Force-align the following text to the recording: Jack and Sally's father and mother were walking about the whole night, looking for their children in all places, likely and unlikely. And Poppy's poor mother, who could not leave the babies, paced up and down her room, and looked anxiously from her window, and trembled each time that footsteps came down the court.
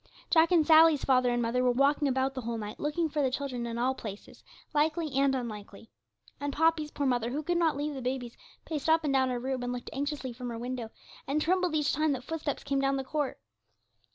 Jack 0.31 0.51
and 0.51 0.65
Sally's 0.65 1.03
father 1.05 1.29
and 1.29 1.43
mother 1.43 1.63
were 1.63 1.69
walking 1.69 2.07
about 2.07 2.33
the 2.33 2.41
whole 2.41 2.57
night, 2.57 2.79
looking 2.79 3.07
for 3.07 3.21
their 3.21 3.29
children 3.29 3.67
in 3.67 3.77
all 3.77 3.93
places, 3.93 4.43
likely 4.73 5.13
and 5.13 5.35
unlikely. 5.35 5.91
And 6.39 6.51
Poppy's 6.51 6.89
poor 6.89 7.05
mother, 7.05 7.29
who 7.29 7.43
could 7.43 7.59
not 7.59 7.77
leave 7.77 7.93
the 7.93 8.01
babies, 8.01 8.35
paced 8.65 8.89
up 8.89 9.03
and 9.03 9.13
down 9.13 9.29
her 9.29 9.37
room, 9.37 9.61
and 9.61 9.71
looked 9.71 9.91
anxiously 9.93 10.33
from 10.33 10.49
her 10.49 10.57
window, 10.57 10.89
and 11.27 11.39
trembled 11.39 11.75
each 11.75 11.93
time 11.93 12.13
that 12.13 12.23
footsteps 12.23 12.63
came 12.63 12.81
down 12.81 12.95
the 12.95 13.03
court. 13.03 13.39